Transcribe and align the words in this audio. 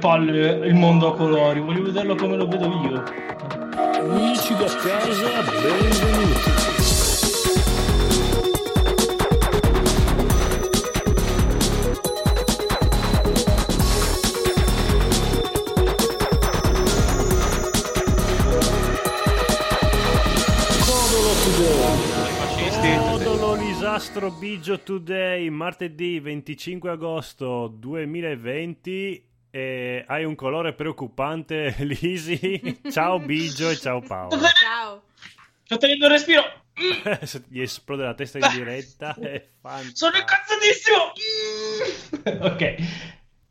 palle 0.00 0.66
il 0.66 0.74
mondo 0.74 1.12
a 1.12 1.14
colori, 1.14 1.60
voglio 1.60 1.82
vederlo 1.82 2.14
come 2.16 2.36
lo 2.36 2.48
vedo 2.48 2.66
io. 2.66 3.04
Amici 4.00 4.56
da 4.56 4.64
casa, 4.64 5.42
benvenuti. 5.62 6.68
Lisastro 23.56 24.30
Bigio 24.30 24.80
Today, 24.80 25.48
martedì 25.48 26.20
25 26.20 26.90
agosto 26.90 27.66
2020 27.66 29.29
e 29.50 30.04
hai 30.06 30.24
un 30.24 30.34
colore 30.34 30.72
preoccupante, 30.74 31.74
Lisi. 31.80 32.80
Ciao 32.90 33.18
Bigio 33.18 33.68
e 33.70 33.76
ciao 33.76 34.00
Paolo. 34.00 34.36
Ciao. 34.38 35.02
Sto 35.64 35.76
tenendo 35.78 36.06
il 36.06 36.12
respiro. 36.12 36.42
Gli 37.48 37.60
esplode 37.60 38.04
la 38.04 38.14
testa 38.14 38.38
in 38.38 38.48
diretta. 38.54 39.14
È 39.14 39.48
Sono 39.92 40.16
incazzatissimo. 40.16 41.12
ok. 42.52 42.74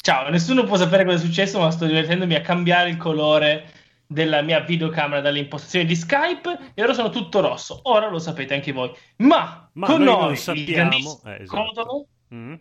Ciao, 0.02 0.30
nessuno 0.30 0.64
può 0.64 0.78
sapere 0.78 1.04
cosa 1.06 1.18
è 1.18 1.20
successo, 1.20 1.60
ma 1.60 1.70
sto 1.72 1.86
divertendomi 1.86 2.34
a 2.36 2.42
cambiare 2.42 2.90
il 2.90 2.98
colore 2.98 3.72
della 4.08 4.42
mia 4.42 4.62
videocamera 4.62 5.22
dalle 5.22 5.40
impostazioni 5.40 5.86
di 5.86 5.96
Skype 5.96 6.72
e 6.74 6.82
ora 6.82 6.94
sono 6.94 7.10
tutto 7.10 7.42
rosso. 7.42 7.80
Ora 7.84 8.10
lo 8.10 8.18
sapete 8.18 8.54
anche 8.56 8.72
voi. 8.72 8.92
Ma, 9.18 9.70
Ma 9.74 9.86
con 9.86 10.02
noi 10.02 10.14
noi, 10.14 10.22
non 10.24 10.32
il 10.32 10.38
sappiamo- 10.38 10.72
grandissimo 10.90 11.22
eh, 11.26 11.42
esatto. 11.44 11.64
Codolo, 11.64 12.08
Mm? 12.34 12.54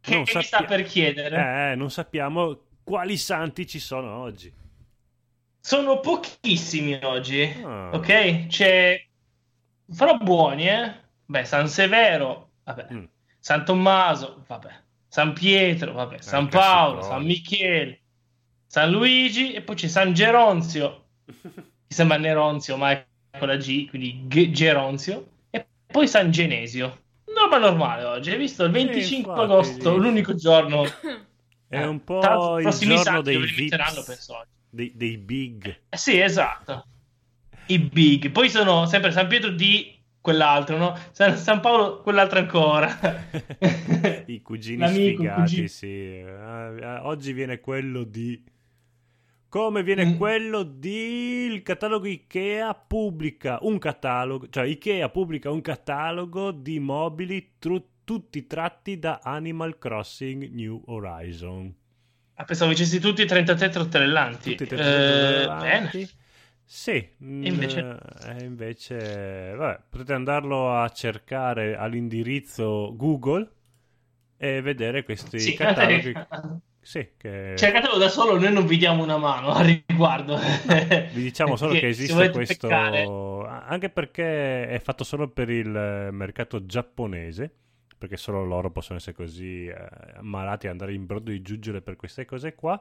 che 0.00 0.10
Non 0.12 0.20
mi 0.20 0.26
sappia- 0.26 0.42
sta 0.46 0.64
per 0.64 0.82
chiedere. 0.84 1.72
Eh, 1.72 1.74
non 1.76 1.90
sappiamo 1.90 2.58
quali 2.82 3.16
santi 3.16 3.66
ci 3.66 3.78
sono 3.78 4.16
oggi. 4.16 4.52
Sono 5.60 6.00
pochissimi 6.00 6.98
oggi. 7.02 7.42
Ah. 7.64 7.90
Ok? 7.92 8.46
C'è. 8.46 9.04
Farò 9.92 10.16
buoni, 10.16 10.68
eh? 10.68 10.92
Beh, 11.26 11.44
San 11.44 11.68
Severo, 11.68 12.50
vabbè. 12.64 12.86
Mm. 12.92 13.04
San 13.38 13.64
Tommaso, 13.64 14.44
vabbè. 14.46 14.70
San 15.08 15.32
Pietro, 15.32 15.92
vabbè. 15.92 16.20
San 16.20 16.44
il 16.44 16.48
Paolo. 16.48 17.02
San 17.02 17.24
Michele, 17.24 18.00
San 18.66 18.90
Luigi 18.90 19.52
e 19.52 19.62
poi 19.62 19.76
c'è 19.76 19.88
San 19.88 20.12
Geronzio. 20.12 21.04
Che 21.90 21.96
sembra 21.96 22.18
Neronzio, 22.18 22.76
ma 22.76 22.92
è 22.92 23.04
con 23.36 23.48
la 23.48 23.56
G, 23.56 23.88
quindi 23.88 24.28
G- 24.28 24.52
Geronzio. 24.52 25.26
E 25.50 25.66
poi 25.86 26.06
San 26.06 26.30
Genesio. 26.30 27.02
Norma 27.34 27.58
normale 27.58 28.04
oggi, 28.04 28.30
hai 28.30 28.38
visto? 28.38 28.62
Il 28.62 28.70
25 28.70 29.32
infatti, 29.32 29.40
agosto, 29.40 29.96
l'unico 29.96 30.36
giorno. 30.36 30.84
È 31.70 31.84
un 31.84 32.04
Tra 32.18 32.30
l'altro, 32.30 32.48
po' 32.48 32.58
i 32.58 32.66
il 32.66 32.78
giorno 32.78 33.22
dei 33.22 33.46
VIPs, 33.46 34.28
dei, 34.68 34.92
dei 34.94 35.16
big. 35.18 35.82
Eh 35.88 35.96
Sì, 35.96 36.18
esatto. 36.20 36.86
I 37.66 37.78
big. 37.78 38.30
Poi 38.30 38.48
sono 38.50 38.86
sempre 38.86 39.12
San 39.12 39.28
Pietro 39.28 39.50
di 39.50 39.96
quell'altro, 40.20 40.76
no? 40.76 40.98
San, 41.12 41.36
San 41.36 41.60
Paolo 41.60 42.00
quell'altro 42.02 42.38
ancora. 42.40 42.88
I 44.26 44.42
cugini 44.42 44.78
L'amico, 44.78 45.24
sfigati, 45.24 45.32
cugino. 45.32 45.68
sì. 45.68 46.22
Ah, 46.26 46.66
ah, 46.96 47.06
oggi 47.06 47.32
viene 47.32 47.60
quello 47.60 48.04
di... 48.04 48.42
Come 49.48 49.82
viene 49.82 50.06
Mm. 50.06 50.16
quello 50.16 50.62
di... 50.62 51.46
Il 51.46 51.62
catalogo 51.62 52.06
Ikea 52.06 52.74
pubblica 52.74 53.58
un 53.62 53.78
catalogo, 53.78 54.48
cioè 54.48 54.64
Ikea 54.66 55.08
pubblica 55.08 55.50
un 55.50 55.60
catalogo 55.60 56.52
di 56.52 56.78
mobili 56.78 57.54
tru- 57.58 57.84
tutti 58.04 58.46
tratti 58.46 58.98
da 58.98 59.20
Animal 59.22 59.78
Crossing 59.78 60.50
New 60.50 60.82
Horizon. 60.86 61.74
Ah, 62.34 62.44
pensavo 62.44 62.70
dicessi 62.70 62.98
tutti 63.00 63.24
33 63.26 63.68
trottellanti. 63.68 64.54
Tutti 64.54 64.64
e 64.64 64.66
Eh, 64.66 64.74
tre 64.76 65.50
bene. 65.58 65.90
avanti. 65.90 66.08
Sì, 66.64 67.06
invece? 67.18 67.86
eh, 68.22 68.44
invece, 68.44 69.54
vabbè, 69.56 69.82
potete 69.90 70.12
andarlo 70.12 70.72
a 70.74 70.88
cercare 70.90 71.76
all'indirizzo 71.76 72.94
Google 72.96 73.50
e 74.36 74.60
vedere 74.62 75.02
questi 75.04 75.38
Sì, 75.38 75.54
cataloghi. 75.54 76.16
Sì, 76.80 77.10
che 77.18 77.28
Cercatelo 77.58 77.98
da 77.98 78.08
solo, 78.08 78.38
noi 78.38 78.52
non 78.52 78.64
vi 78.66 78.76
diamo 78.78 79.02
una 79.02 79.18
mano 79.18 79.50
a 79.50 79.60
riguardo. 79.62 80.38
vi 81.12 81.22
diciamo 81.22 81.56
solo 81.56 81.74
che 81.76 81.88
esiste 81.88 82.30
questo, 82.30 82.68
peccare- 82.68 83.46
anche 83.46 83.90
perché 83.90 84.68
è 84.68 84.78
fatto 84.80 85.02
solo 85.04 85.28
per 85.28 85.50
il 85.50 85.74
eh, 85.74 86.10
mercato 86.12 86.64
giapponese, 86.66 87.52
perché 88.00 88.16
solo 88.16 88.42
loro 88.46 88.70
possono 88.70 88.96
essere 88.98 89.14
così 89.14 89.66
eh, 89.66 89.76
malati 90.22 90.64
e 90.64 90.70
andare 90.70 90.94
in 90.94 91.04
brodo 91.04 91.30
di 91.30 91.42
giuggiole 91.42 91.82
per 91.82 91.96
queste 91.96 92.24
cose 92.24 92.54
qua. 92.54 92.80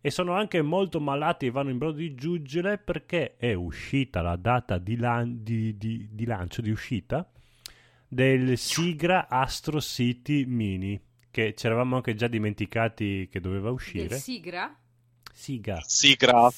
E 0.00 0.10
sono 0.12 0.34
anche 0.34 0.62
molto 0.62 1.00
malati 1.00 1.46
e 1.46 1.50
vanno 1.50 1.70
in 1.70 1.78
brodo 1.78 1.96
di 1.98 2.14
giuggiole 2.14 2.78
perché 2.78 3.36
è 3.36 3.54
uscita 3.54 4.22
la 4.22 4.36
data 4.36 4.78
di, 4.78 4.96
lan- 4.96 5.42
di- 5.42 5.76
di- 5.76 6.08
di 6.12 6.24
lancio, 6.24 6.60
di 6.62 6.70
uscita 6.70 7.28
del 8.06 8.56
Sigra 8.56 9.26
Astro 9.28 9.80
City 9.80 10.44
Mini, 10.44 11.00
che 11.28 11.54
ci 11.56 11.66
eravamo 11.66 11.96
anche 11.96 12.14
già 12.14 12.28
dimenticati 12.28 13.28
che 13.28 13.40
doveva 13.40 13.64
Del 13.64 13.72
uscire. 13.74 14.16
Sigra? 14.16 14.76
Siga. 15.32 15.80
Sì, 16.50 16.56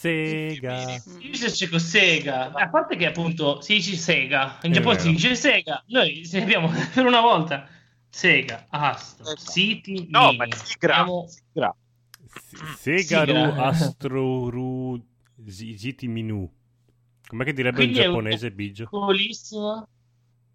Sega. 0.51 1.01
Io 1.21 1.31
dice 1.31 1.79
Sega, 1.79 2.53
a 2.53 2.69
parte 2.69 2.97
che 2.97 3.07
appunto 3.07 3.61
si 3.61 3.75
dice 3.75 3.97
Sega, 3.97 4.59
in 4.63 4.73
Giappone 4.73 4.99
si 4.99 5.11
dice 5.11 5.35
Sega, 5.37 5.83
noi 5.89 6.25
se 6.25 6.43
abbiamo 6.43 6.69
per 6.93 7.07
una 7.07 7.21
volta 7.21 7.69
Sega, 8.15 8.67
Astro, 8.71 9.25
Esatto. 9.33 9.51
City, 9.51 10.07
No, 10.09 10.27
Mini. 10.31 10.37
ma 10.37 10.47
sì, 10.55 10.75
gra- 10.79 10.97
Abbiamo- 10.99 11.27
sì, 11.27 11.41
gra- 11.53 11.75
Segaru 12.77 13.33
Siga. 13.33 13.65
Astroru 13.65 15.05
Zi- 15.47 15.77
Ziti 15.77 16.07
Minu. 16.07 16.49
Com'è 17.27 17.45
che 17.45 17.53
direbbe 17.53 17.77
Quindi 17.79 17.97
in 17.99 18.03
giapponese, 18.05 18.53
Biggio? 18.53 18.85
Piccolissimo. 18.85 19.89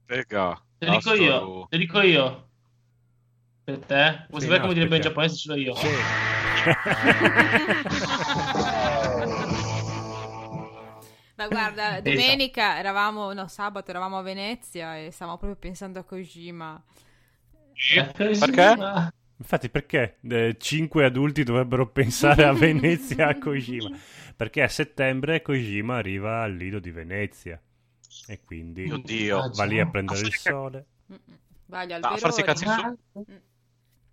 Sega. 0.07 0.63
Te 0.77 0.85
lo 0.85 0.91
dico 0.93 1.09
Astro- 1.09 1.23
io, 1.23 1.67
te 1.69 1.75
lo 1.75 1.81
dico 1.83 2.01
io. 2.01 2.47
Per 3.65 3.77
te? 3.79 4.25
Vuoi 4.29 4.41
Sì, 4.41 4.47
sapere 4.47 4.55
no, 4.57 4.61
come 4.61 4.73
direbbe 4.73 4.95
in 4.95 5.01
giapponese? 5.01 5.35
Ce 5.35 5.49
l'ho 5.49 5.55
io. 5.55 5.75
Sì. 5.75 5.87
Ma 11.35 11.47
guarda, 11.47 12.01
domenica 12.01 12.77
eravamo, 12.79 13.31
no, 13.33 13.47
sabato 13.47 13.89
eravamo 13.91 14.17
a 14.17 14.21
Venezia 14.21 14.97
e 14.97 15.09
stavamo 15.11 15.37
proprio 15.37 15.57
pensando 15.57 15.99
a 15.99 16.03
Kojima. 16.03 16.81
Perché? 18.13 18.75
Infatti, 19.37 19.69
perché 19.69 20.17
eh, 20.21 20.57
cinque 20.59 21.05
adulti 21.05 21.43
dovrebbero 21.43 21.87
pensare 21.89 22.43
a 22.43 22.51
Venezia 22.51 23.27
a 23.29 23.37
Kojima? 23.37 23.97
Perché 24.35 24.61
a 24.61 24.67
settembre 24.67 25.41
Kojima 25.41 25.95
arriva 25.95 26.41
al 26.41 26.55
Lido 26.55 26.79
di 26.79 26.91
Venezia. 26.91 27.59
E 28.27 28.41
quindi 28.43 28.91
Oddio. 28.91 29.51
va 29.55 29.63
lì 29.63 29.79
a 29.79 29.87
prendere 29.87 30.19
il 30.19 30.35
sole, 30.35 30.85
Mm-mm. 31.11 31.37
Vai 31.65 31.91
agli 31.91 32.01
No, 32.01 32.07
a 32.09 32.17
farsi 32.17 32.41
cazzi 32.43 32.65
su. 32.65 32.97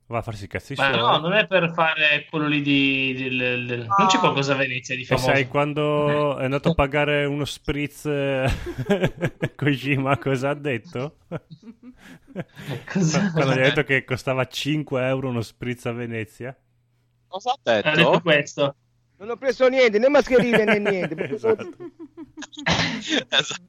Va 0.08 0.18
a 0.18 0.22
farsi 0.22 0.44
i 0.44 0.48
cazzi 0.48 0.74
Ma 0.76 0.90
no, 0.90 1.18
non 1.18 1.32
è 1.32 1.46
per 1.46 1.72
fare 1.74 2.26
quello 2.30 2.46
lì 2.46 2.62
di... 2.62 3.14
del- 3.14 3.66
del- 3.66 3.86
Non 3.98 4.06
c'è 4.06 4.18
qualcosa 4.18 4.52
a 4.52 4.56
Venezia 4.56 4.94
di 4.94 5.02
E 5.02 5.06
famoso. 5.06 5.26
sai 5.26 5.48
quando 5.48 6.36
è 6.38 6.44
andato 6.44 6.70
a 6.70 6.74
pagare 6.78 7.24
uno 7.24 7.44
spritz 7.44 8.04
eh, 8.06 8.48
Kojima 9.56 10.16
cosa 10.18 10.50
ha 10.50 10.54
detto? 10.54 11.16
Cosa- 12.92 13.30
Quando 13.32 13.54
gli 13.54 13.58
ha 13.60 13.62
detto 13.68 13.82
che 13.84 14.04
costava 14.04 14.46
5 14.46 15.06
euro 15.06 15.28
uno 15.28 15.40
spritz 15.42 15.86
a 15.86 15.92
Venezia? 15.92 16.56
Cosa 17.26 17.50
ha 17.52 17.58
Ha 17.62 17.80
detto 17.82 17.90
detto? 17.96 18.20
questo. 18.20 18.74
Non 19.18 19.30
ho 19.30 19.36
preso 19.36 19.66
niente, 19.68 19.98
né 19.98 20.08
mascherine 20.10 20.64
né 20.64 20.78
niente. 20.78 21.34
Esatto. 21.34 21.68
Esatto. 23.28 23.62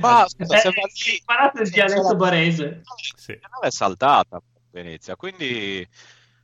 Ma 0.00 0.26
scusa, 0.28 0.56
se 0.56 0.68
Eh, 0.68 0.72
va 0.72 0.82
lì... 0.86 1.16
Imparate 1.18 1.62
il 1.62 1.70
dialetto 1.70 2.16
barese. 2.16 2.82
Sì. 3.16 3.32
È 3.60 3.70
saldata 3.70 4.40
Venezia, 4.70 5.16
quindi... 5.16 5.86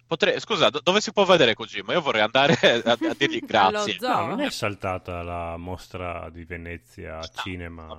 Potrei... 0.07 0.39
Scusa, 0.39 0.71
do- 0.71 0.81
dove 0.83 1.01
si 1.01 1.13
può 1.13 1.25
vedere 1.25 1.55
Kojima? 1.55 1.93
Io 1.93 2.01
vorrei 2.01 2.23
andare 2.23 2.55
a, 2.85 2.93
a 2.93 3.15
dirgli 3.17 3.41
grazie. 3.41 3.97
No, 4.01 4.27
non 4.27 4.41
è 4.41 4.51
saltata 4.51 5.23
la 5.23 5.57
mostra 5.57 6.29
di 6.31 6.45
Venezia 6.45 7.21
cinema. 7.23 7.87
No, 7.87 7.99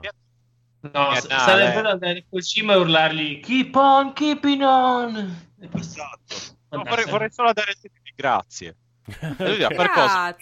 No, 0.79 1.11
Eh, 1.11 1.19
s- 1.19 1.25
no, 1.25 1.37
sarebbe 1.39 1.63
lei- 1.65 1.73
bello 1.73 1.89
andare 1.89 2.25
col 2.29 2.43
cima 2.43 2.73
e 2.73 2.75
urlargli 2.77 3.39
Keep 3.41 3.75
on, 3.75 4.13
keeping 4.13 4.61
on. 4.61 5.47
Esatto. 5.73 6.35
No, 6.69 6.83
vorrei, 6.83 7.05
vorrei 7.05 7.31
solo 7.31 7.47
andare 7.49 7.71
a 7.71 7.75
dirgli 7.81 8.13
grazie. 8.15 8.75
E 9.07 9.65
per 9.75 9.89
cosa? 9.89 10.35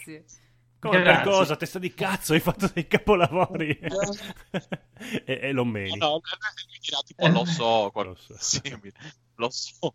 Grazie. 0.89 1.03
Come 1.03 1.03
per 1.03 1.13
Grazie. 1.23 1.31
cosa? 1.31 1.55
Testa 1.55 1.79
di 1.79 1.93
cazzo, 1.93 2.33
hai 2.33 2.39
fatto 2.39 2.69
dei 2.73 2.87
capolavori. 2.87 3.77
e, 5.25 5.39
e 5.41 5.51
lo 5.51 5.65
meni. 5.65 5.97
No, 5.97 6.07
no, 6.09 6.21
tipo 7.05 7.27
lo 7.27 7.45
so, 7.45 7.91
Lo 7.95 8.15
so. 8.15 8.35
simile. 8.37 8.93
Lo 9.35 9.49
so. 9.49 9.93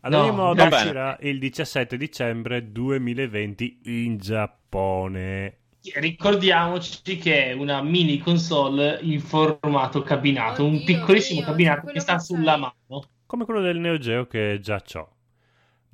Ad 0.00 0.14
ogni 0.14 0.30
No, 0.30 0.32
modo 0.32 0.64
uscirà 0.64 1.16
il 1.20 1.38
17 1.38 1.96
dicembre 1.96 2.70
2020 2.70 3.80
in 3.84 4.18
Giappone. 4.18 5.58
Ricordiamoci 5.94 7.16
che 7.16 7.46
è 7.46 7.52
una 7.52 7.80
mini 7.82 8.18
console 8.18 8.98
in 9.02 9.20
formato 9.20 10.02
cabinato, 10.02 10.64
un 10.64 10.82
Oddio 10.82 10.84
piccolissimo 10.84 11.40
mio, 11.40 11.46
cabinato 11.46 11.86
che 11.88 12.00
sta 12.00 12.18
sulla 12.18 12.56
mano. 12.56 13.08
Come 13.26 13.44
quello 13.44 13.60
del 13.60 13.78
Neo 13.78 13.98
Geo 13.98 14.26
che 14.26 14.58
già 14.60 14.80
c'ho. 14.82 15.15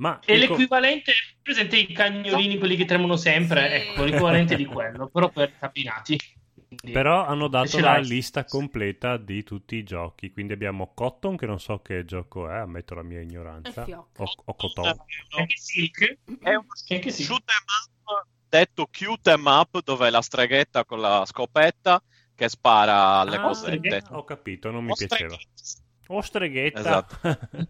Ma 0.03 0.19
E 0.25 0.35
il 0.35 0.47
co- 0.47 0.57
l'equivalente 0.57 1.13
presente 1.41 1.77
i 1.77 1.93
cagnolini, 1.93 2.59
quelli 2.59 2.75
che 2.75 2.85
tremano 2.85 3.17
sempre? 3.17 3.69
Sì. 3.69 3.75
Ecco, 3.91 4.03
l'equivalente 4.03 4.57
di 4.57 4.65
quello, 4.65 5.07
però 5.09 5.29
per 5.31 5.57
cabinati. 5.57 6.19
Quindi- 6.55 6.91
Però 6.91 7.25
hanno 7.25 7.47
dato 7.47 7.79
la 7.79 7.99
lista 7.99 8.45
completa 8.45 9.17
di 9.17 9.45
tutti 9.45 9.77
i 9.77 9.85
giochi. 9.85 10.33
Quindi 10.33 10.55
abbiamo 10.55 10.93
Cotton, 10.93 11.37
che 11.37 11.47
non 11.47 11.61
so 11.61 11.79
che 11.81 12.05
gioco 12.05 12.49
è, 12.51 12.57
ammetto 12.57 12.95
la 12.97 13.03
mia 13.05 13.21
ignoranza. 13.21 13.85
O, 13.87 14.11
o 14.45 14.55
Cotton. 14.57 14.87
È 14.87 14.91
uno 14.91 16.67
Anche 16.89 17.11
sì. 17.11 17.23
shoot 17.23 17.45
'em 17.49 17.65
up 18.05 18.27
detto 18.49 18.87
cute 18.91 19.31
'em 19.31 19.47
up 19.47 19.83
dove 19.85 20.09
è 20.09 20.11
la 20.11 20.21
streghetta 20.23 20.85
con 20.85 21.01
la 21.01 21.25
scopetta 21.25 22.03
che 22.35 22.49
spara 22.49 23.19
alle 23.21 23.37
Ah, 23.37 23.43
cosette. 23.43 24.03
Ho 24.11 24.25
capito, 24.25 24.71
non 24.73 24.83
mi 24.85 24.91
O 24.91 24.95
piaceva. 24.95 25.35
streghetta. 25.35 25.83
O 26.09 26.21
streghetta. 26.23 26.81
Esatto. 26.81 27.19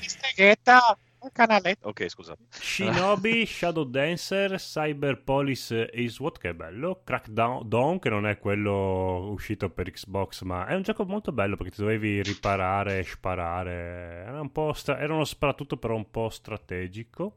Streghetta, 0.00 0.96
canaletto. 1.32 1.88
Ok, 1.88 2.08
scusa. 2.08 2.36
Shinobi, 2.48 3.44
Shadow 3.46 3.84
Dancer, 3.84 4.56
Cyber 4.56 5.22
Police 5.22 5.90
What 6.18 6.38
che 6.38 6.50
è 6.50 6.54
bello, 6.54 7.02
Crackdown 7.04 7.68
Dawn 7.68 7.98
che 7.98 8.08
non 8.08 8.26
è 8.26 8.38
quello 8.38 9.30
uscito 9.30 9.70
per 9.70 9.90
Xbox 9.90 10.42
ma 10.42 10.66
è 10.66 10.74
un 10.74 10.82
gioco 10.82 11.04
molto 11.04 11.32
bello 11.32 11.56
perché 11.56 11.72
ti 11.72 11.80
dovevi 11.80 12.22
riparare 12.22 12.98
e 12.98 13.02
sparare, 13.04 14.24
era, 14.26 14.40
un 14.40 14.50
po 14.50 14.72
stra- 14.72 14.98
era 14.98 15.14
uno 15.14 15.24
sparatutto 15.24 15.76
però 15.76 15.94
un 15.94 16.10
po' 16.10 16.28
strategico. 16.28 17.36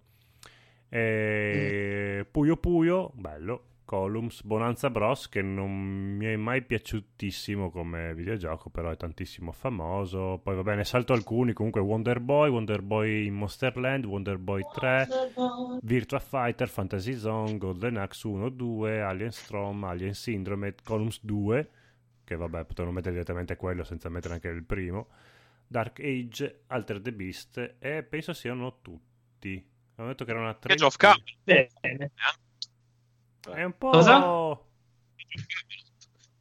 E... 0.90 2.26
Puyo 2.32 2.58
Puyo, 2.58 3.12
bello. 3.14 3.75
Columns, 3.86 4.42
Bonanza 4.44 4.90
Bros 4.90 5.30
che 5.30 5.42
non 5.42 5.72
mi 5.72 6.26
è 6.26 6.36
mai 6.36 6.64
piaciutissimo 6.64 7.70
come 7.70 8.14
videogioco, 8.14 8.70
però 8.70 8.90
è 8.90 8.98
tantissimo 8.98 9.52
famoso. 9.52 10.40
Poi 10.44 10.56
va 10.56 10.64
bene, 10.64 10.84
salto 10.84 11.14
alcuni, 11.14 11.54
comunque 11.54 11.80
Wonder 11.80 12.20
Boy, 12.20 12.50
Wonder 12.50 12.82
Boy 12.82 13.28
in 13.28 13.36
Monsterland, 13.36 14.06
Wonder 14.06 14.38
Boy 14.38 14.62
3, 14.74 15.08
Virtua 15.82 16.20
Fighter, 16.20 16.68
Fantasy 16.68 17.14
Zone, 17.14 17.58
Golden 17.58 17.98
Axe 17.98 18.28
1, 18.28 18.50
2, 18.50 19.02
Alien 19.02 19.32
Storm, 19.32 19.84
Alien 19.84 20.14
Syndrome, 20.14 20.76
Columns 20.84 21.24
2, 21.24 21.70
che 22.24 22.36
vabbè, 22.36 22.66
potevano 22.66 22.94
mettere 22.94 23.14
direttamente 23.14 23.56
quello 23.56 23.84
senza 23.84 24.10
mettere 24.10 24.34
anche 24.34 24.50
il 24.50 24.64
primo, 24.64 25.08
Dark 25.68 26.00
Age, 26.00 26.64
Alter 26.68 27.02
the 27.02 27.14
Beast 27.14 27.76
e 27.80 28.04
penso 28.04 28.34
siano 28.34 28.80
tutti. 28.82 29.74
Hanno 29.96 30.10
detto 30.10 30.26
che 30.26 30.32
erano 30.32 30.50
a 30.50 30.54
3. 30.54 30.74
Age 30.74 30.84
of 30.84 30.98
Camelot. 30.98 31.24
Bene. 31.44 32.12
È 33.54 33.64
un 33.64 33.78
po'... 33.78 33.90
Cosa? 33.90 34.58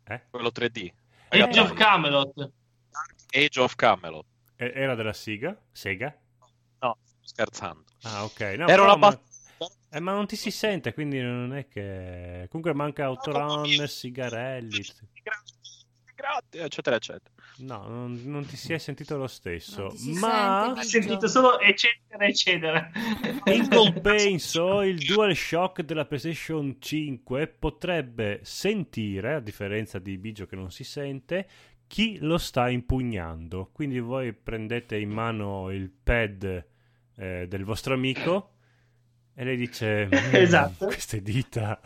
Eh? 0.05 0.23
Quello 0.31 0.51
3D. 0.55 0.93
Age 1.29 1.61
of 1.61 1.73
Camelot. 1.75 2.51
Age 3.31 3.61
of 3.61 3.75
Camelot. 3.75 4.25
E- 4.56 4.73
Era 4.75 4.95
della 4.95 5.12
Siga? 5.12 5.59
Sega? 5.73 6.17
No, 6.81 6.97
scherzando. 7.21 7.85
Ah, 8.03 8.25
ok. 8.25 8.41
No, 8.56 8.69
Era 8.69 8.83
una 8.83 8.97
ma... 8.97 9.09
bat- 9.09 9.23
eh, 9.91 10.01
ma 10.01 10.12
non 10.12 10.27
ti 10.27 10.37
si 10.37 10.51
sente, 10.51 10.93
quindi 10.93 11.21
non 11.21 11.55
è 11.55 11.69
che... 11.69 12.47
Comunque 12.51 12.75
manca 12.75 13.05
Autoron, 13.05 13.87
Sigarelli... 13.87 14.85
Grazie, 16.15 16.62
eccetera, 16.62 16.97
eccetera. 16.97 17.34
No, 17.59 17.87
non, 17.87 18.21
non 18.25 18.45
ti 18.47 18.56
si 18.56 18.73
è 18.73 18.79
sentito 18.79 19.17
lo 19.17 19.29
stesso. 19.29 19.95
Ma... 20.21 20.73
sente, 20.75 20.81
Ho 20.81 20.83
sentito 20.83 21.29
solo 21.29 21.61
eccetera, 21.61 22.25
eccetera. 22.27 22.91
In 23.45 23.69
compenso, 23.69 24.83
il 24.83 24.99
DualShock 25.05 25.83
della 25.83 26.05
PlayStation 26.05 26.77
5 26.81 27.47
potrebbe 27.47 28.41
sentire, 28.43 29.35
a 29.35 29.41
differenza 29.41 30.01
di 30.01 30.19
Bigio 30.19 30.47
che 30.47 30.56
non 30.56 30.73
si 30.73 30.83
sente, 30.83 31.47
chi 31.87 32.19
lo 32.21 32.39
sta 32.39 32.69
impugnando. 32.69 33.71
Quindi 33.73 34.01
voi 34.01 34.33
prendete 34.33 34.97
in 34.99 35.11
mano 35.11 35.71
il 35.71 35.91
pad 35.91 36.67
eh, 37.17 37.47
del 37.47 37.65
vostro 37.65 37.95
amico 37.95 38.51
e 39.33 39.45
lei 39.45 39.56
dice: 39.56 40.06
"Mm, 40.06 40.35
Esatto. 40.35 40.87
Queste 40.87 41.23
dita. 41.23 41.81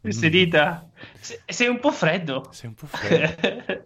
Queste 0.00 0.28
Mm, 0.28 0.30
dita. 0.30 0.88
Se- 1.18 1.42
Sei 1.46 1.66
un 1.68 1.78
po' 1.80 1.90
freddo. 1.90 2.48
Sei 2.52 2.68
un 2.68 2.74
po' 2.74 2.86
freddo. 2.86 3.84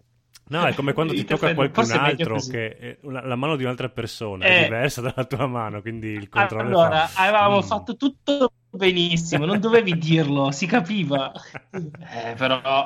No, 0.51 0.65
è 0.65 0.73
come 0.73 0.93
quando 0.93 1.13
ti 1.15 1.23
tocca 1.23 1.53
qualcun 1.53 1.89
è 1.89 1.95
altro 1.95 2.35
che 2.39 2.65
eh, 2.79 2.97
una- 3.03 3.25
la 3.25 3.35
mano 3.35 3.55
di 3.55 3.63
un'altra 3.63 3.89
persona 3.89 4.45
è 4.45 4.59
Eh. 4.59 4.63
diversa 4.63 5.01
dalla 5.01 5.25
tua 5.25 5.47
mano, 5.47 5.81
quindi 5.81 6.07
il 6.09 6.29
controllo 6.29 6.67
Allora, 6.67 7.07
fa, 7.07 7.23
avevamo 7.23 7.57
"Mm". 7.59 7.61
fatto 7.61 7.95
tutto 7.95 8.51
benissimo, 8.69 9.45
non 9.45 9.59
dovevi 9.59 9.97
dirlo, 9.97 10.51
si 10.51 10.65
capiva. 10.65 11.31
Eh, 12.13 12.33
però 12.35 12.85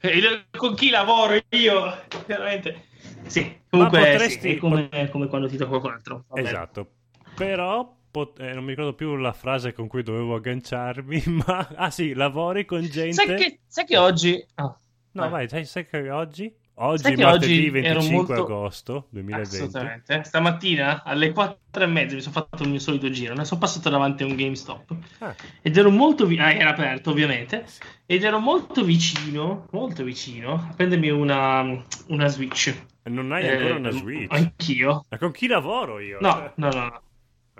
eh, 0.00 0.44
con 0.50 0.74
chi 0.74 0.90
lavoro 0.90 1.38
io? 1.50 2.02
Veramente. 2.26 2.86
Sì, 3.26 3.60
comunque 3.68 3.98
potresti- 3.98 4.40
sì, 4.40 4.54
è 4.54 4.56
come, 4.58 4.88
come 5.10 5.26
quando 5.28 5.46
ti 5.48 5.56
tocca 5.56 5.70
qualcun 5.70 5.92
altro. 5.92 6.24
va 6.28 6.34
bene. 6.34 6.48
Esatto. 6.48 6.90
Però 7.34 7.96
pot- 8.10 8.40
eh, 8.40 8.52
non 8.52 8.64
mi 8.64 8.70
ricordo 8.70 8.94
più 8.94 9.14
la 9.16 9.32
frase 9.32 9.72
con 9.72 9.86
cui 9.86 10.02
dovevo 10.02 10.34
agganciarmi, 10.34 11.22
ma 11.46 11.68
ah 11.76 11.90
sì, 11.90 12.14
lavori 12.14 12.64
con 12.64 12.80
gente 12.82 13.12
Sai 13.12 13.36
che, 13.36 13.60
sai 13.66 13.84
che 13.84 13.96
oggi 13.96 14.44
ah, 14.54 14.76
No, 15.12 15.24
eh. 15.26 15.28
vai, 15.28 15.48
sai, 15.48 15.64
sai 15.64 15.86
che 15.86 16.10
oggi? 16.10 16.52
Oggi, 16.82 17.02
Sai 17.02 17.14
che 17.14 17.22
martedì 17.22 17.52
oggi 17.68 17.78
ero 17.86 18.00
25 18.00 18.16
molto- 18.16 18.32
agosto 18.54 19.06
2020. 19.10 19.54
Assolutamente. 19.56 20.24
Stamattina 20.24 21.02
alle 21.04 21.30
4 21.32 21.82
e 21.84 21.86
mezza 21.86 22.14
mi 22.14 22.22
sono 22.22 22.32
fatto 22.32 22.62
il 22.62 22.70
mio 22.70 22.78
solito 22.78 23.10
giro. 23.10 23.34
Ne 23.34 23.44
sono 23.44 23.60
passato 23.60 23.90
davanti 23.90 24.22
a 24.22 24.26
un 24.26 24.34
GameStop 24.34 24.94
Ah, 25.18 25.34
ed 25.60 25.76
ero 25.76 25.90
molto 25.90 26.24
vi- 26.24 26.38
ah, 26.38 26.50
era 26.52 26.70
aperto 26.70 27.10
ovviamente. 27.10 27.66
Ed 28.06 28.24
ero 28.24 28.38
molto 28.38 28.82
vicino, 28.82 29.66
molto 29.72 30.02
vicino 30.04 30.54
a 30.54 30.72
prendermi 30.74 31.10
una, 31.10 31.60
una 32.08 32.26
Switch. 32.28 32.74
non 33.04 33.30
hai 33.32 33.44
Eh, 33.44 33.56
ancora 33.56 33.74
una 33.74 33.90
Switch? 33.90 34.32
Anch'io. 34.32 35.04
Ma 35.10 35.18
con 35.18 35.32
chi 35.32 35.46
lavoro 35.48 35.98
io? 36.00 36.16
No, 36.20 36.30
Cioè, 36.32 36.52
no, 36.56 36.68
no. 36.70 36.80
no. 36.80 37.02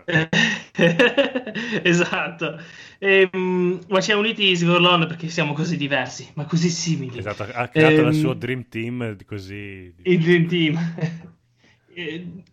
esatto. 1.82 2.58
Ehm, 2.98 3.80
ma 3.88 4.00
ci 4.00 4.12
ha 4.12 4.16
uniti 4.16 4.54
Sgorlon 4.56 5.06
perché 5.06 5.28
siamo 5.28 5.52
così 5.52 5.76
diversi, 5.76 6.30
ma 6.34 6.44
così 6.44 6.68
simili. 6.70 7.18
Esatto, 7.18 7.44
ha 7.44 7.68
creato 7.68 8.00
il 8.02 8.12
Ehm, 8.12 8.14
suo 8.14 8.34
Dream 8.34 8.68
Team 8.68 9.12
di 9.12 9.24
così... 9.24 9.94
Il 10.04 10.20
Dream 10.20 10.46
Team. 10.48 10.76
Eh, 11.92 12.44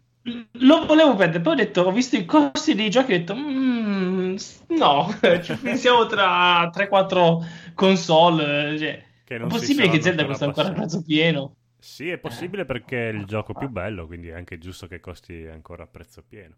Lo 0.54 0.86
volevo 0.86 1.16
prendere, 1.16 1.42
poi 1.42 1.54
ho 1.54 1.56
detto, 1.56 1.82
ho 1.84 1.92
visto 1.92 2.16
i 2.18 2.26
costi 2.26 2.74
dei 2.76 2.90
giochi 2.90 3.12
e 3.14 3.16
ho 3.16 3.18
detto, 3.20 3.36
"Mm, 3.36 4.36
no, 4.70 5.08
ci 5.44 5.56
pensiamo 5.58 6.06
tra 6.08 6.68
3-4 6.74 7.44
console. 7.76 8.74
eh, 8.74 8.78
Cioè, 8.80 9.06
Che 9.24 9.36
è 9.36 9.46
possibile 9.48 9.90
che 9.90 10.02
Zelda 10.02 10.26
costa 10.26 10.46
ancora 10.46 10.70
a 10.70 10.74
prezzo 10.74 11.04
pieno? 11.04 11.56
Sì, 11.80 12.10
è 12.10 12.20
possibile 12.20 12.66
perché 12.66 13.10
è 13.10 13.12
il 13.14 13.26
gioco 13.26 13.56
più 13.56 13.68
bello, 13.70 14.06
quindi 14.06 14.28
è 14.28 14.34
anche 14.34 14.60
giusto 14.60 14.86
che 14.88 15.00
costi 15.00 15.48
ancora 15.48 15.84
a 15.84 15.88
prezzo 15.88 16.22
pieno. 16.24 16.56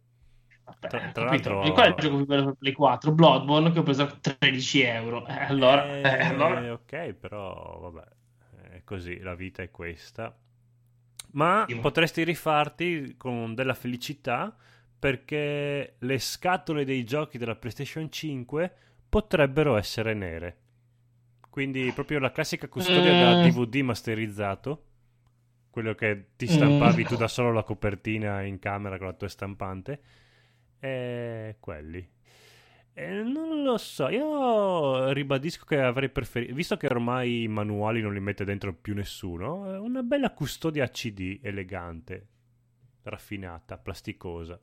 Tra- 0.80 1.12
tra 1.12 1.24
l'altro- 1.26 1.64
E 1.64 1.72
qual 1.72 1.86
è 1.86 1.90
il 1.90 1.96
gioco 1.96 2.16
più 2.18 2.26
bello 2.26 2.44
per 2.46 2.54
Play 2.56 2.74
4? 2.74 3.12
Bloodborne 3.12 3.72
che 3.72 3.80
ho 3.80 3.84
preso 3.84 4.04
a 4.04 4.08
13 4.22 4.82
euro. 4.82 5.26
Eh, 5.28 5.34
allora, 5.46 5.86
Eh, 5.86 6.02
eh, 6.02 6.24
allora. 6.26 6.74
ok, 6.74 7.14
però 7.14 7.80
vabbè, 7.82 8.08
è 8.76 8.84
così, 8.84 9.20
la 9.20 9.36
vita 9.36 9.62
è 9.64 9.72
questa. 9.72 10.36
Ma 11.32 11.62
Ottimo. 11.64 11.82
potresti 11.82 12.24
rifarti 12.24 13.16
con 13.18 13.54
della 13.54 13.74
felicità 13.76 14.56
perché 14.98 15.96
le 15.98 16.20
scatole 16.20 16.84
dei 16.86 17.04
giochi 17.06 17.38
della 17.38 17.56
PlayStation 17.56 18.12
5 18.12 18.74
potrebbero 19.08 19.76
essere 19.78 20.14
nere. 20.14 20.58
Quindi 21.50 21.92
proprio 21.94 22.20
la 22.20 22.32
classica 22.32 22.68
custodia 22.68 23.14
Mm. 23.14 23.22
da 23.42 23.42
DVD 23.48 23.76
masterizzato, 23.82 24.84
quello 25.70 25.94
che 25.96 26.30
ti 26.36 26.48
stampavi 26.48 27.04
Mm. 27.04 27.06
tu 27.06 27.16
da 27.16 27.28
solo 27.28 27.52
la 27.52 27.64
copertina 27.64 28.42
in 28.44 28.60
camera 28.60 28.98
con 28.98 29.08
la 29.08 29.14
tua 29.14 29.28
stampante, 29.30 30.02
e 30.80 31.56
quelli. 31.60 32.08
Eh, 32.94 33.10
non 33.24 33.64
lo 33.64 33.78
so, 33.78 34.10
io 34.10 35.12
ribadisco 35.14 35.64
che 35.66 35.80
avrei 35.80 36.10
preferito, 36.10 36.54
visto 36.54 36.76
che 36.76 36.88
ormai 36.88 37.44
i 37.44 37.48
manuali 37.48 38.02
non 38.02 38.14
li 38.14 38.20
mette 38.20 38.44
dentro 38.44 38.74
più 38.74 38.94
nessuno, 38.94 39.72
eh, 39.74 39.78
una 39.78 40.04
bella 40.04 40.32
custodia 40.32 40.88
CD 40.90 41.40
elegante, 41.42 42.28
raffinata, 43.04 43.78
plasticosa. 43.78 44.60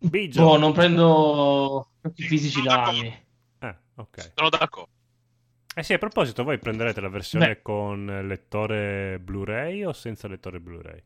Bigio. 0.00 0.42
Boh, 0.44 0.56
non 0.58 0.72
prendo 0.72 1.90
giochi 2.00 2.22
fisici 2.22 2.62
da 2.62 2.84
anni. 2.84 3.12
Eh, 3.58 3.76
ok. 3.96 4.32
Sono 4.34 4.48
d'accordo. 4.48 4.92
Eh 5.74 5.82
sì, 5.82 5.92
a 5.92 5.98
proposito, 5.98 6.42
voi 6.44 6.58
prenderete 6.58 7.00
la 7.00 7.08
versione 7.08 7.46
Beh. 7.48 7.62
con 7.62 8.06
lettore 8.26 9.18
Blu-ray 9.20 9.84
o 9.84 9.92
senza 9.92 10.26
lettore 10.26 10.58
Blu-ray? 10.60 11.02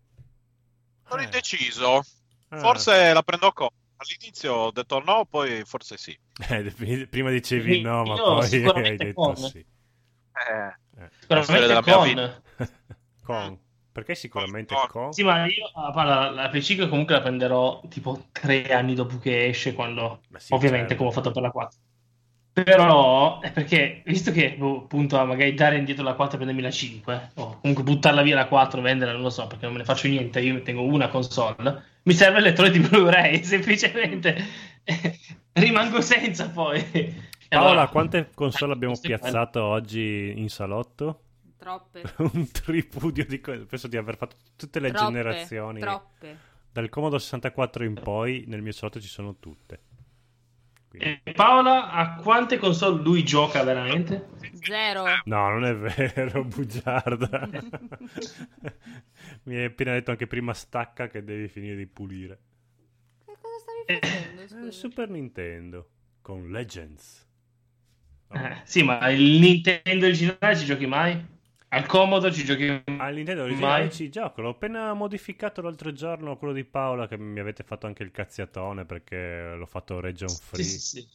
Sono 1.08 1.20
Eh. 1.20 1.24
indeciso. 1.24 2.02
Ah. 2.52 2.58
Forse 2.58 3.12
la 3.12 3.22
prendo 3.22 3.50
con. 3.52 3.68
All'inizio 3.96 4.52
ho 4.54 4.70
detto 4.72 5.00
no, 5.00 5.24
poi 5.26 5.62
forse 5.64 5.96
sì. 5.96 6.16
Eh, 6.50 7.06
prima 7.08 7.30
dicevi 7.30 7.80
no, 7.80 8.02
ma 8.02 8.14
poi 8.14 8.44
hai 8.84 8.96
detto 8.96 9.12
con. 9.14 9.36
sì. 9.36 9.58
Eh, 9.58 10.76
Eh. 10.98 11.10
La 11.28 11.42
Sicuramente 11.42 11.80
con. 11.90 12.42
Con. 13.22 13.58
Perché 13.92 14.14
sicuramente 14.14 14.74
Con. 14.74 14.86
con? 14.88 15.12
Sì, 15.12 15.22
ma 15.22 15.46
io 15.46 15.70
ah, 15.74 16.30
la 16.30 16.48
Play 16.48 16.62
5 16.62 16.88
comunque 16.88 17.14
la 17.14 17.20
prenderò 17.20 17.80
tipo 17.88 18.28
tre 18.32 18.72
anni 18.72 18.94
dopo 18.94 19.18
che 19.18 19.46
esce, 19.46 19.74
quando 19.74 20.22
sì, 20.36 20.52
ovviamente 20.54 20.88
certo. 20.88 20.96
come 20.96 21.08
ho 21.08 21.12
fatto 21.12 21.30
per 21.30 21.42
la 21.42 21.50
4. 21.50 21.78
Però 22.52 23.40
è 23.40 23.50
perché, 23.50 24.02
visto 24.04 24.30
che 24.30 24.54
boh, 24.58 24.82
appunto 24.82 25.18
a 25.18 25.24
magari 25.24 25.54
dare 25.54 25.78
indietro 25.78 26.04
la 26.04 26.12
4 26.12 26.34
e 26.34 26.36
prendermi 26.36 26.62
la 26.62 26.70
5, 26.70 27.30
o 27.34 27.58
comunque 27.60 27.82
buttarla 27.84 28.20
via 28.20 28.34
la 28.34 28.46
4, 28.46 28.80
venderla, 28.82 29.14
non 29.14 29.22
lo 29.22 29.30
so, 29.30 29.46
perché 29.46 29.64
non 29.64 29.72
me 29.72 29.80
ne 29.80 29.86
faccio 29.86 30.06
niente, 30.08 30.40
io 30.40 30.60
tengo 30.62 30.82
una 30.82 31.08
console, 31.08 31.82
Mi 32.02 32.12
serve 32.12 32.38
il 32.38 32.44
lettore 32.44 32.70
di 32.70 32.80
Blu-ray, 32.80 33.42
semplicemente. 33.44 34.36
Rimango 35.52 36.00
senza 36.00 36.50
poi. 36.50 36.78
E 36.92 37.14
Paola, 37.48 37.70
allora- 37.70 37.88
quante 37.88 38.30
console 38.34 38.72
abbiamo 38.72 38.94
è 38.94 38.98
bello. 39.00 39.18
piazzato 39.18 39.62
oggi 39.62 40.32
in 40.36 40.48
salotto? 40.48 41.22
Troppe. 41.56 42.02
Un 42.32 42.50
tripudio 42.50 43.24
di 43.24 43.40
cose. 43.40 43.64
Penso 43.66 43.86
di 43.88 43.96
aver 43.96 44.16
fatto 44.16 44.36
tutte 44.56 44.80
le 44.80 44.90
troppe, 44.90 45.12
generazioni. 45.12 45.80
Troppe. 45.80 46.38
Dal 46.72 46.88
Comodo 46.88 47.18
64 47.18 47.84
in 47.84 47.94
poi, 47.94 48.44
nel 48.48 48.62
mio 48.62 48.72
salotto 48.72 49.00
ci 49.00 49.08
sono 49.08 49.36
tutte. 49.38 49.80
Quindi- 50.92 51.20
E 51.24 51.32
Paola, 51.32 51.90
a 51.90 52.16
quante 52.16 52.58
console 52.58 53.02
lui 53.02 53.24
gioca 53.24 53.62
veramente? 53.62 54.28
Zero. 54.62 55.04
No, 55.24 55.48
non 55.48 55.64
è 55.64 55.74
vero, 55.74 56.44
bugiarda. 56.44 57.48
Mi 59.44 59.56
hai 59.56 59.64
appena 59.64 59.92
detto 59.92 60.10
anche 60.10 60.26
prima 60.26 60.52
stacca 60.52 61.08
che 61.08 61.24
devi 61.24 61.48
finire 61.48 61.76
di 61.76 61.86
pulire. 61.86 62.38
Che 63.24 63.32
cosa 63.40 63.58
stavi 63.58 64.00
facendo? 64.46 64.68
Eh? 64.68 64.72
Super 64.72 65.08
Nintendo 65.08 65.88
con 66.20 66.50
Legends. 66.50 67.26
Oh. 68.28 68.36
Eh, 68.38 68.60
sì, 68.64 68.82
ma 68.82 69.08
il 69.10 69.40
Nintendo 69.40 70.04
originale 70.06 70.56
ci 70.56 70.64
giochi 70.66 70.86
mai? 70.86 71.26
Al 71.72 71.86
comodo 71.86 72.30
ci 72.30 72.44
giochi? 72.44 72.66
Al 72.66 73.14
Nintendo 73.14 73.44
originale 73.44 73.90
ci 73.90 74.10
gioco. 74.10 74.42
L'ho 74.42 74.50
appena 74.50 74.92
modificato 74.92 75.62
l'altro 75.62 75.90
giorno 75.92 76.36
quello 76.36 76.52
di 76.52 76.64
Paola 76.64 77.08
che 77.08 77.16
mi 77.16 77.40
avete 77.40 77.64
fatto 77.64 77.86
anche 77.86 78.02
il 78.02 78.10
cazziatone 78.10 78.84
perché 78.84 79.54
l'ho 79.56 79.66
fatto 79.66 79.98
region 79.98 80.36
free. 80.36 80.62
Sì, 80.64 80.78
sì, 80.78 81.00
sì. 81.00 81.08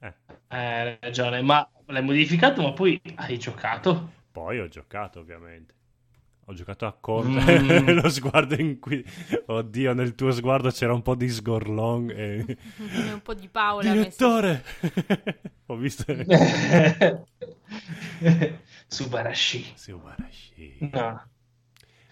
Eh, 0.00 0.14
Eh, 0.50 0.56
hai 0.56 0.98
ragione, 1.00 1.42
ma 1.42 1.68
l'hai 1.86 2.02
modificato, 2.02 2.62
ma 2.62 2.72
poi 2.72 3.00
hai 3.16 3.38
giocato? 3.38 4.12
poi 4.30 4.60
ho 4.60 4.68
giocato 4.68 5.20
ovviamente. 5.20 5.74
Ho 6.46 6.54
giocato 6.54 6.86
a 6.86 6.92
Conte. 6.98 7.58
Mm. 7.60 7.90
Lo 8.00 8.08
sguardo 8.08 8.54
in 8.54 8.78
cui... 8.78 9.04
Oddio, 9.46 9.92
nel 9.92 10.14
tuo 10.14 10.30
sguardo 10.30 10.70
c'era 10.70 10.94
un 10.94 11.02
po' 11.02 11.14
di 11.14 11.28
sgorlong 11.28 12.10
e... 12.16 12.56
Un 12.78 13.20
po' 13.22 13.34
di 13.34 13.48
Paola. 13.48 13.92
Direttore! 13.92 14.64
ho 15.66 15.76
visto... 15.76 16.04
Subarashi. 18.88 19.72
Subarashi. 19.74 20.78
No. 20.92 21.28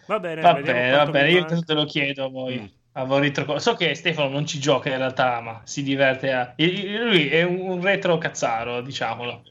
Va 0.07 0.21
bene, 0.21 0.41
Va 0.41 0.55
bene, 0.55 0.91
va 0.93 1.07
bene, 1.07 1.31
io 1.33 1.45
te 1.45 1.75
lo 1.75 1.85
chiedo 1.85 2.27
a 2.27 2.29
voi. 2.29 2.61
Mm. 2.61 2.67
A 2.93 3.05
voi 3.05 3.21
ritro- 3.23 3.59
So 3.59 3.75
che 3.75 3.95
Stefano 3.95 4.29
non 4.29 4.47
ci 4.47 4.59
gioca 4.59 4.89
in 4.91 4.97
realtà, 4.97 5.41
ma 5.41 5.61
si 5.65 5.83
diverte 5.83 6.33
a... 6.33 6.55
Lui 6.57 7.29
è 7.29 7.43
un 7.43 7.81
retro 7.83 8.17
cazzaro, 8.17 8.81
diciamolo. 8.81 9.43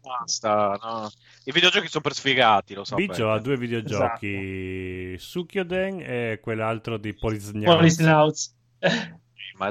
Basta, 0.00 0.78
no. 0.80 1.10
I 1.44 1.52
videogiochi 1.52 1.88
sono 1.88 2.02
per 2.02 2.14
sfigati, 2.14 2.74
lo 2.74 2.84
so. 2.84 2.94
Biggio 2.94 3.30
ha 3.30 3.38
due 3.38 3.56
videogiochi, 3.58 5.14
Sukyoden 5.18 6.00
e 6.00 6.38
quell'altro 6.40 6.96
di 6.96 7.14
Snouts. 7.36 8.54
Ma 9.58 9.70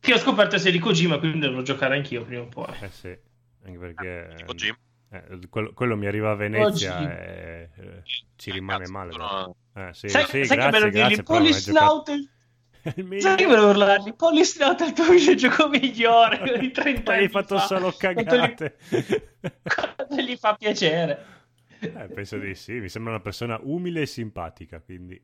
Che 0.00 0.12
ho 0.12 0.18
scoperto 0.18 0.56
essere 0.56 0.72
di 0.72 0.78
Kojima, 0.78 1.18
quindi 1.18 1.38
dovrò 1.40 1.62
giocare 1.62 1.96
anch'io 1.96 2.24
prima 2.24 2.42
o 2.42 2.46
poi. 2.48 2.74
Eh 2.80 2.90
sì, 2.90 3.16
anche 3.64 3.78
perché 3.78 4.44
Jim. 4.54 4.76
Eh, 5.10 5.38
quello, 5.48 5.72
quello 5.72 5.96
mi 5.96 6.06
arriva 6.06 6.30
a 6.30 6.34
Venezia 6.34 6.96
Oggi- 6.96 7.04
e 7.04 7.70
eh, 7.76 8.02
ci 8.36 8.50
rimane 8.50 8.80
Cazzo, 8.84 8.92
male. 8.92 9.16
no. 9.16 9.56
Eh, 9.74 9.94
sì, 9.94 10.08
sai 10.08 10.24
sì, 10.24 10.44
sai 10.44 10.56
che 10.58 10.68
grazie, 10.68 10.90
dirgli 10.90 11.22
Police 11.22 11.72
giocato- 11.72 12.04
Snout? 12.12 12.30
Il 12.96 13.04
mio- 13.04 13.20
Sai 13.20 13.36
che 13.36 13.46
volevo 13.46 13.70
urlargli? 13.70 14.10
È 14.10 14.84
il 14.84 14.92
tuo 14.94 15.10
videogioco 15.10 15.68
migliore 15.68 16.58
di 16.60 16.70
30 16.72 17.02
Poi 17.02 17.14
anni 17.14 17.24
hai 17.24 17.28
fatto 17.30 17.58
fa. 17.58 17.66
solo 17.66 17.92
Quanto 17.92 18.20
gli- 18.20 18.24
cagate. 18.24 18.76
quanto 19.96 20.16
gli 20.22 20.36
fa 20.36 20.54
piacere. 20.54 21.26
Eh, 21.80 22.08
penso 22.14 22.38
di 22.38 22.54
sì, 22.54 22.74
mi 22.74 22.88
sembra 22.88 23.12
una 23.14 23.20
persona 23.22 23.58
umile 23.62 24.02
e 24.02 24.06
simpatica, 24.06 24.80
quindi 24.80 25.20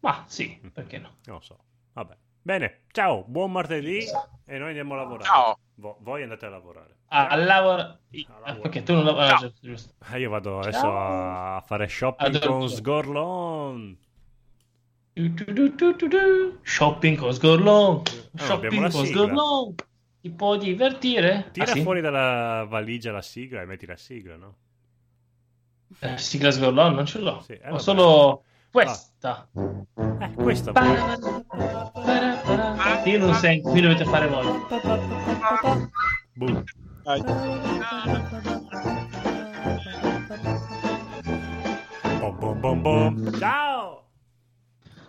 Ma 0.00 0.24
sì, 0.28 0.60
perché 0.72 0.98
no? 0.98 1.16
non 1.24 1.36
lo 1.36 1.40
so. 1.42 1.58
Vabbè. 1.94 2.16
Bene, 2.46 2.82
ciao, 2.92 3.24
buon 3.26 3.50
martedì 3.50 4.04
e 4.44 4.56
noi 4.58 4.68
andiamo 4.68 4.94
a 4.94 4.98
lavorare. 4.98 5.24
Ciao. 5.24 5.58
Vo- 5.74 5.96
voi 6.02 6.22
andate 6.22 6.46
a 6.46 6.48
lavorare. 6.48 6.94
Ah, 7.08 7.24
Ciao. 7.26 7.32
al 7.32 7.44
lavoro... 7.44 7.80
A 7.82 7.98
lavoro. 8.44 8.60
Perché 8.60 8.82
tu 8.84 8.94
non 8.94 9.04
lavori... 9.04 9.26
Ah, 9.26 9.52
giusto. 9.60 9.94
Ah, 9.98 10.16
io 10.16 10.30
vado 10.30 10.60
adesso 10.60 10.78
Ciao. 10.78 11.56
a 11.56 11.60
fare 11.66 11.88
shopping 11.88 12.36
Addio. 12.36 12.48
con 12.48 12.68
Sgorlon. 12.68 13.98
Shopping 16.62 17.16
con 17.18 17.32
Sgorlon. 17.32 18.02
Ah, 18.36 18.52
abbiamo 18.52 18.62
Shopping 18.62 18.80
la 18.82 18.90
con. 18.90 19.06
Sgorlon. 19.06 19.74
Ti 20.20 20.30
può 20.30 20.56
divertire? 20.56 21.48
Tira 21.50 21.66
Ah, 21.66 21.74
sì? 21.74 21.82
fuori 21.82 22.00
dalla 22.00 22.64
valigia 22.68 23.10
la 23.10 23.22
sigla 23.22 23.60
e 23.62 23.64
metti 23.66 23.86
la 23.86 23.96
sigla, 23.96 24.36
no? 24.36 24.56
Eh, 25.98 26.16
sigla 26.16 26.52
Sgorlon 26.52 26.94
non 26.94 27.06
ce 27.06 27.18
l'ho. 27.18 27.40
Sì, 27.40 27.54
eh, 27.54 27.66
Ho 27.66 27.70
vabbè. 27.70 27.78
solo 27.82 28.44
questa. 28.76 29.48
Eh, 30.20 30.34
questa. 30.34 30.72
Io 33.04 33.18
non 33.18 33.34
sento, 33.34 33.70
qui 33.70 33.80
dovete 33.80 34.04
fare 34.04 34.26
voi. 34.26 34.44
Boom. 36.34 36.64
Bom, 42.20 42.36
bom, 42.38 42.60
bom, 42.60 42.82
bom. 42.82 43.38
Ciao! 43.38 43.75